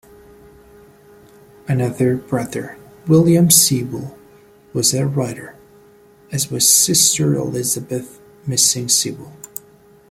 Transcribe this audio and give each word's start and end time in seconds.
Another 1.67 2.15
brother, 2.17 2.75
William 3.05 3.51
Sewell, 3.51 4.17
was 4.73 4.95
a 4.95 5.05
writer, 5.05 5.55
as 6.31 6.49
was 6.49 6.67
sister 6.67 7.35
Elizabeth 7.35 8.19
Missing 8.47 8.89
Sewell. 8.89 9.31